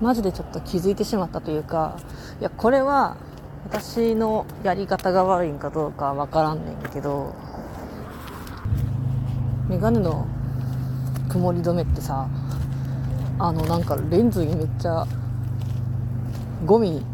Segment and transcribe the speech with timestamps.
[0.00, 1.98] マジでちょっと気づいてしまったというか
[2.40, 3.16] いやこれは
[3.64, 7.34] 私のやり方が悪いんかどうかわからんねんけど
[9.68, 10.26] メガネの
[11.28, 12.28] 曇り止めってさ
[13.38, 15.06] あのなんかレンズにめっちゃ
[16.64, 17.04] ゴミ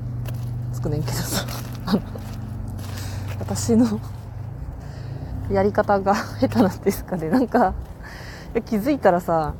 [0.72, 1.44] つくねんけどさ
[1.86, 2.00] あの
[3.40, 4.00] 私の
[5.50, 7.28] やり方が下手なんですかね。
[7.28, 7.74] なんか
[8.64, 9.54] 気づいたらさ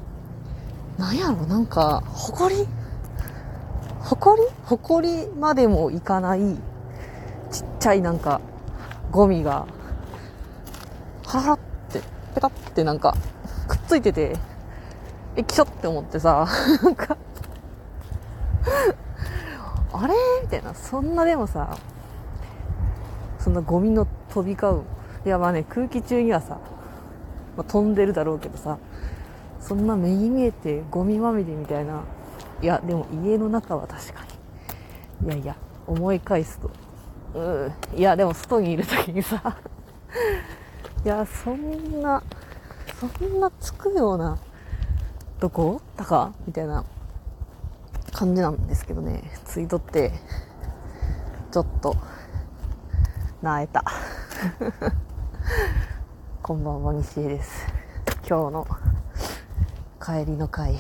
[0.98, 2.66] なんやろなんかほこり
[4.06, 4.42] ほこり？
[4.64, 6.40] ほこりまでもいかない。
[7.50, 8.40] ちっちゃいなんか
[9.10, 9.66] ゴミが。
[11.26, 11.58] はらっ
[11.90, 12.00] て
[12.34, 13.16] ペタってなんか
[13.66, 14.36] くっついてて
[15.34, 16.46] えきしょって思ってさ
[16.84, 17.16] なんか。
[19.92, 20.14] あれ？
[20.42, 20.72] みたいな。
[20.72, 21.76] そんなでもさ
[23.40, 24.82] そんなゴミの飛び交う。
[25.24, 26.58] いやまあね空気中にはさ、
[27.56, 28.78] まあ、飛んでるだろうけどさ
[29.60, 32.02] そんな目に見えてゴミまみれみたいな
[32.62, 34.24] いやでも家の中は確か
[35.22, 35.28] に。
[35.28, 36.70] いやいや思い返すと。
[37.34, 37.98] うん。
[37.98, 39.58] いやでも外にいる時にさ。
[41.04, 42.22] いやそんな
[42.98, 44.38] そんなつくような
[45.38, 45.80] どこ？
[45.96, 46.84] たかみたいな
[48.12, 49.30] 感じなんですけどね。
[49.44, 50.12] ツイートって
[51.52, 51.96] ちょっと
[53.42, 53.84] なえた。
[56.42, 57.66] こんばんは西江です。
[58.28, 58.66] 今日の
[60.00, 60.76] 帰りの会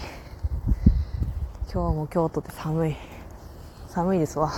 [1.76, 2.96] 今日も京都って寒い。
[3.88, 4.50] 寒いですわ。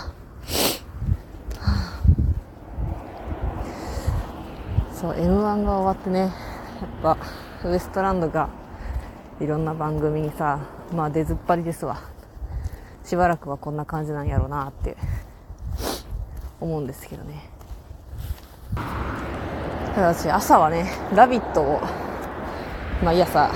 [4.95, 6.31] そう m 1が終わってねやっ
[7.03, 7.19] ぱ
[7.69, 8.49] ウエストランドが
[9.41, 10.61] いろんな番組にさ
[10.95, 12.01] まあ出ずっぱりですわ。
[13.03, 14.97] しばらくはこんな感じなんやろうなって
[16.61, 17.51] 思うんですけどね。
[19.97, 21.81] ただ私朝はね「ラビット!」を
[23.03, 23.51] 毎朝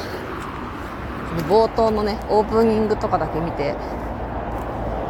[1.49, 3.75] 冒頭のねオープニングとかだけ見て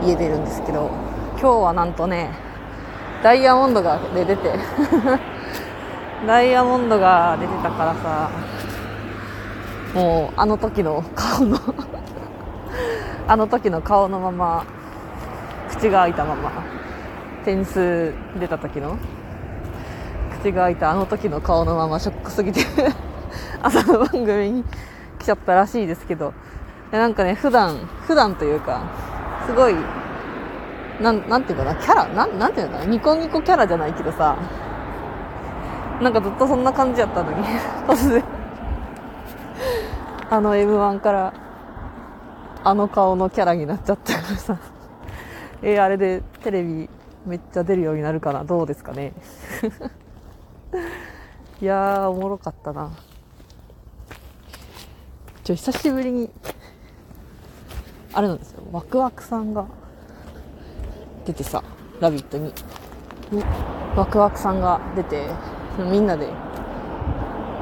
[0.05, 0.91] 家出るんですけど
[1.33, 2.31] 今日はなんとね
[3.23, 4.59] ダイヤモンドがで出て
[6.27, 8.31] ダイヤモンドが出てたからさ
[9.95, 11.59] もうあの時の顔の
[13.29, 14.65] あの時の顔のまま
[15.69, 16.51] 口が開いたまま
[17.45, 18.97] 点数出た時の
[20.41, 22.61] 口が開いたあの時の顔のままショックすぎて
[23.63, 24.65] 朝の番組に
[25.23, 26.35] 来ちゃったらしいですけど。
[26.91, 28.83] なんかね普段普段というか
[29.47, 29.75] すごい
[31.01, 34.37] なんなんていうかなキャラなんなんていうのかなニコニコキャラじゃないけどさ。
[36.03, 37.45] なんかずっとそんな感じやったのに。
[37.87, 38.25] 突然。
[40.31, 41.33] あの m 1から
[42.65, 44.59] あの顔のキャラになっちゃったからさ。
[45.63, 46.91] えー、あれでテレビ
[47.25, 49.13] めっちゃ出るようになるかなどうですかね。
[51.63, 52.91] いやーおもろかったな。
[55.45, 56.31] ちょ久しぶりに
[58.13, 58.63] あれなんですよ。
[58.71, 59.67] ワクワクさんが
[61.27, 61.65] 出てさ
[62.01, 62.53] 「ラビット!」に。
[63.97, 65.27] ワクワクさんが出て
[65.79, 66.29] みんなで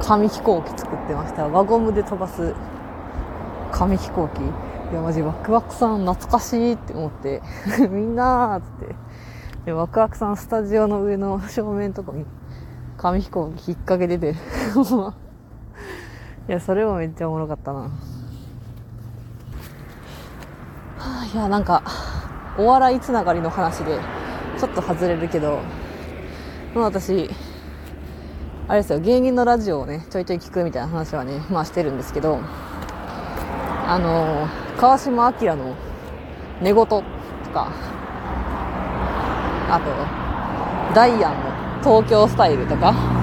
[0.02, 1.48] 紙飛行機作ってました。
[1.48, 2.54] 輪ゴムで飛ばす。
[3.72, 4.42] 紙飛行機。
[4.42, 7.40] いやマジワクワクさん懐かしいって思って。
[7.88, 8.94] みんなーっつって。
[9.66, 12.26] でワクワクさんスタジオの上の正面とかに
[12.98, 14.34] 紙飛行機引っ掛けてて
[16.48, 17.90] いやそれもめっちゃおもろかったな、は
[20.98, 21.82] あ、いやなんか
[22.58, 23.98] お笑いつながりの話で
[24.58, 25.60] ちょっと外れるけど
[26.74, 27.30] もう私
[28.68, 32.38] あれですよ芸人のラジオをねちょいちょい聞くみたいな話はねまあしてるんですけど
[33.86, 34.48] あの
[34.80, 35.76] 川島明の
[36.60, 37.02] 寝言と
[37.52, 37.72] か
[39.68, 39.80] あ
[40.90, 43.19] とダイアンの東京スタイルとか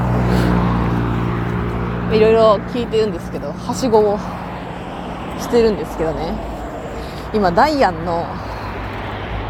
[2.12, 4.18] いろいろ聞いてるんですけどはしごを
[5.40, 6.57] してるんですけどね。
[7.34, 8.25] 今ダイアンの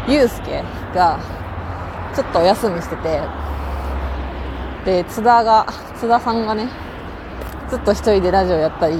[0.08, 0.62] ユうスケ
[0.94, 1.20] が
[2.14, 3.20] ちょっとお休みしてて
[4.84, 6.68] で津田が津田さんがね
[7.70, 8.96] ずっと一人でラジオやったり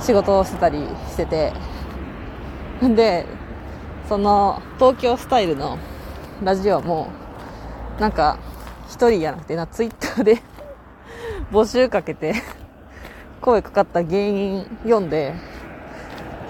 [0.00, 0.78] 仕事をしてたり
[1.08, 1.52] してて
[2.82, 3.26] で
[4.08, 5.78] その東京スタイルの
[6.42, 7.08] ラジオも
[8.00, 8.38] なんか
[8.88, 10.42] 一人やなくてなツイッターで
[11.52, 12.34] 募集かけて
[13.42, 15.34] 声かかった芸人読んで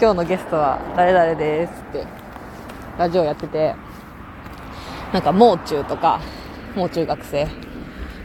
[0.01, 2.07] 今日のゲストは誰々ですって
[2.97, 3.75] ラジオやってて
[5.13, 6.21] なんかもう中とか
[6.77, 7.49] もう中学生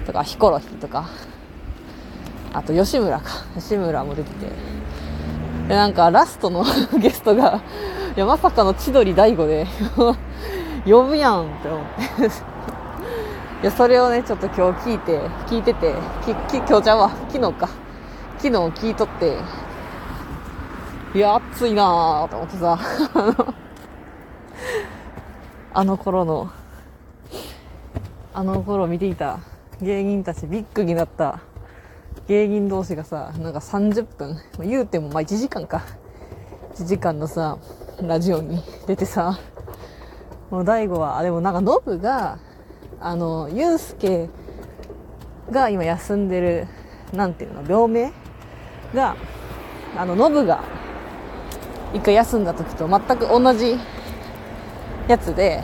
[0.06, 1.06] とかヒコロヒーとか
[2.54, 3.24] あと吉村か。
[3.56, 4.46] 吉村も出てて
[5.68, 6.64] でなんかラストの
[7.00, 7.60] ゲストが
[8.16, 9.66] いやまさかの千鳥大悟で
[10.86, 11.82] 呼ぶやんって思っ
[12.30, 12.57] て。
[13.64, 17.68] いやそれをねちょっと今日聞いて聞いててきき今日ちゃんは昨日か。
[18.38, 19.40] 昨日聞いとって。
[21.16, 22.80] いや暑いなぁと思ってさ。
[25.74, 26.52] あの頃の、
[28.36, 29.40] あの頃見ていた。
[29.82, 31.40] 芸人たち、ビッグになった。
[32.28, 35.82] 芸人同士がさ、なんか30分、言うてもまあ1時間か。
[36.76, 37.58] 1時間のさ、
[38.04, 39.40] ラジオに出てさ、
[40.52, 42.38] もう大悟は、あ、でもなんかノブが、
[43.00, 44.30] あの、ユうスケ
[45.52, 46.68] が今休んでる、
[47.14, 48.12] なんていうの、病名
[48.94, 49.16] が、
[49.96, 50.64] あの、ノブが
[51.94, 53.78] 一回休んだ時と全く同じ
[55.08, 55.64] やつで、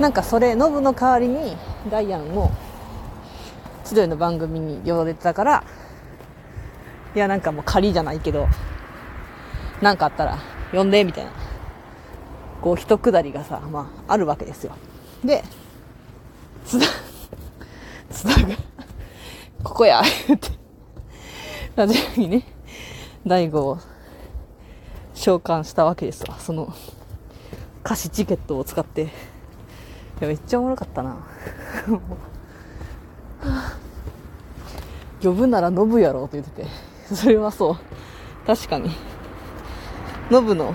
[0.00, 1.56] なんかそれ、ノブの代わりに
[1.90, 2.50] ダイアンを
[3.84, 5.64] 千鳥の番組に呼ばれてたから、
[7.16, 8.46] いやなんかもう仮じゃないけど、
[9.80, 10.38] なんかあったら
[10.72, 11.30] 呼んで、みたいな。
[12.60, 14.76] こう一くだりがさ、まああるわけですよ。
[15.24, 15.42] で、
[16.64, 16.86] 津田、
[18.10, 18.56] 津田が、
[19.78, 20.48] こや、言って、
[21.76, 22.42] ラジオにね、
[23.24, 23.78] 大悟を
[25.14, 26.36] 召喚したわけですわ。
[26.40, 26.74] その、
[27.84, 29.02] 歌詞チケットを使って。
[29.02, 29.06] い
[30.20, 31.18] や、めっちゃおもろかったな。
[35.22, 36.68] 呼ぶならノブやろって言ってて。
[37.14, 37.76] それはそう。
[38.48, 38.90] 確かに。
[40.28, 40.74] ノブの、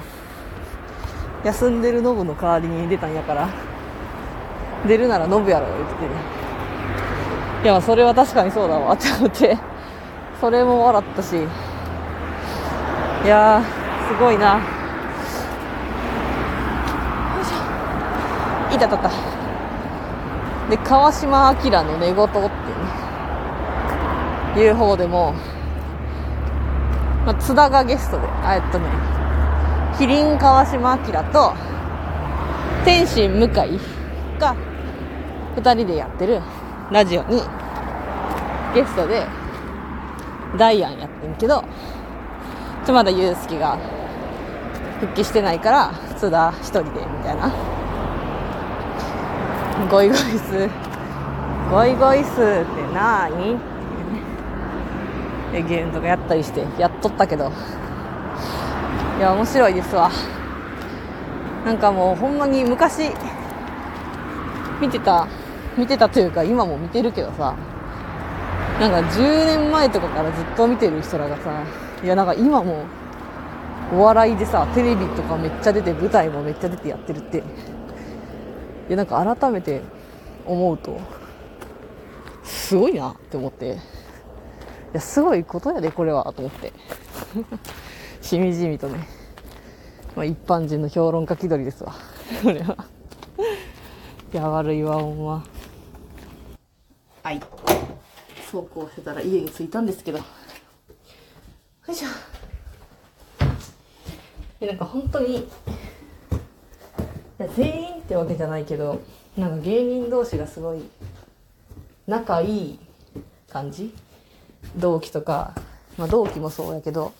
[1.44, 3.49] 休んでるノブの代わりに出たんやから、
[4.88, 6.43] 出るならノブやろ言ってて。
[7.63, 8.92] いや、それは確かにそうだわ。
[8.95, 9.57] って思って、
[10.42, 13.63] それも笑ったし、いやー、
[14.10, 14.56] すごいな。
[14.56, 14.60] よ。
[17.42, 18.75] いしょ。
[18.75, 19.10] いたたた。
[20.69, 22.44] で、川島明の寝言っていう
[24.56, 25.33] ね、いう方でも、
[27.25, 28.86] まあ、津田がゲストであ、えっとね、
[29.98, 31.54] 麒麟川島明と、
[32.83, 33.80] 天心向井
[34.38, 34.54] が、
[35.56, 36.42] 二人でやってる
[36.94, 37.42] ラジオに、
[38.75, 39.25] ゲストで、
[40.60, 41.63] ダイアンやってんけど、
[42.86, 43.80] ちょまだユうスケが
[45.00, 47.51] 復帰してないから、津田一人で、みたいな。
[49.90, 50.69] ゴイゴイス、
[51.72, 52.42] ゴイゴイスって
[52.94, 53.57] なーにっ
[55.51, 55.63] てね。
[55.68, 57.51] ゲームとかやったりして、やっとったけど。
[59.18, 60.12] いや、面白いですわ。
[61.66, 63.10] なんかもうほんまに昔、
[64.80, 65.28] 見てた、
[65.77, 67.55] 見てたというか今も見てるけどさ、
[68.79, 71.63] なんか10年前とかからずっと見てる人らがさ、
[72.03, 72.85] いやなんか今も
[73.93, 77.41] お笑いでさ、テレビとかめっちゃ出て、舞台もめっちゃ出てやってるって、い
[78.89, 79.81] やなんか改めて
[80.45, 80.99] 思うと、
[82.43, 83.75] すごいなって思って、い
[84.93, 86.73] やすごいことやでこれはと思って。
[88.21, 89.07] しみじみとね、
[90.15, 91.93] まあ、一般人の評論家気取りですわ。
[92.41, 92.85] これは。
[94.33, 95.43] い や、悪いわ、ほんま。
[97.23, 97.39] はい。
[98.51, 100.17] 走行してたら家に着いたんですけど。
[100.17, 100.25] よ
[101.87, 102.09] いしょ。
[104.59, 105.47] で、なんか本当に、い
[107.37, 108.99] や、全員ってわけじゃないけど、
[109.37, 110.81] なんか芸人同士がすごい
[112.07, 112.79] 仲いい
[113.49, 113.95] 感じ？
[114.75, 115.55] 同期とか、
[115.97, 117.13] まあ同期もそうやけど、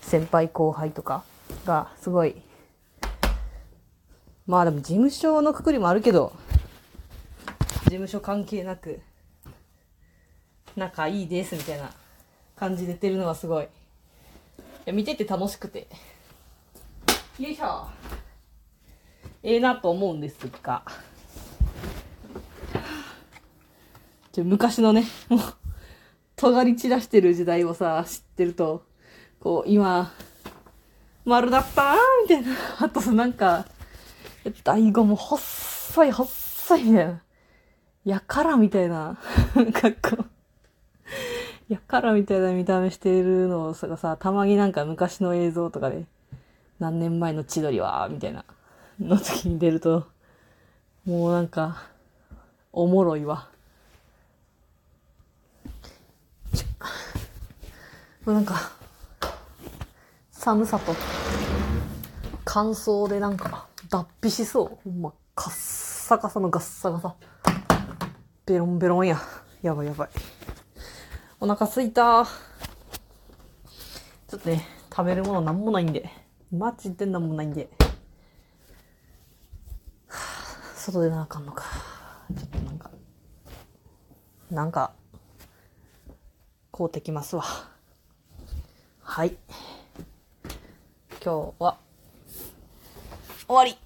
[0.00, 1.22] 先輩後輩とか
[1.66, 2.40] がすごい、
[4.46, 6.32] まあでも事務所のくくりもあるけど、
[7.92, 9.00] 務所関係なく、
[10.76, 11.90] 仲いいですみたいな
[12.56, 13.64] 感じで出てるのはすごい。
[13.64, 13.68] い
[14.86, 15.86] や、見てて楽しくて。
[17.38, 17.88] よいしょ。
[19.42, 20.82] ええなと思うんですが。
[24.32, 25.40] ちょ昔のね、もう、
[26.36, 28.84] 尖り散らしてる時代をさ、知ってると、
[29.40, 30.12] こう、今、
[31.24, 32.56] 丸だったなみたいな。
[32.80, 33.66] あと、なんか、
[34.64, 37.22] 大悟も細い、細いみたいな。
[38.04, 39.18] やからみたいな
[39.72, 40.24] 格好。
[41.68, 46.04] やからみたいな見た目しているのをさ、たまになんか昔の映像とかで、
[46.78, 48.44] 何年前の千鳥は、みたいな、
[49.00, 50.06] の時に出ると、
[51.04, 51.84] もうなんか、
[52.72, 53.48] おもろいわ。
[58.24, 58.72] もうなんか、
[60.30, 60.94] 寒さと
[62.44, 64.78] 乾燥でなんか脱皮しそう。
[64.84, 67.14] ほんま、カッサカサのガッサガサ。
[68.52, 69.18] ベロンベロンや。
[69.62, 70.08] やばいやばい。
[71.40, 72.26] お腹すいた。
[72.26, 76.10] ちょっとね、食べるものなんもないんで。
[76.52, 77.70] マジでなんもないんで。
[80.76, 81.64] 外でなあかんのか。
[82.36, 82.90] ちょっとなんか、
[84.50, 84.92] なんか、
[86.72, 87.44] 買うてきますわ。
[89.00, 89.34] はい。
[91.24, 91.78] 今日は
[93.46, 93.78] 終わり